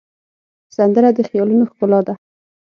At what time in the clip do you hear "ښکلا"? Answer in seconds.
1.71-1.99